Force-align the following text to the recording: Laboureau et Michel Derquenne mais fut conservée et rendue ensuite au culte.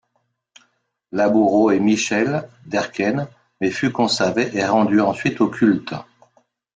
Laboureau 1.11 1.69
et 1.69 1.79
Michel 1.79 2.49
Derquenne 2.65 3.27
mais 3.59 3.69
fut 3.69 3.91
conservée 3.91 4.49
et 4.57 4.65
rendue 4.65 4.99
ensuite 5.01 5.41
au 5.41 5.47
culte. 5.47 5.93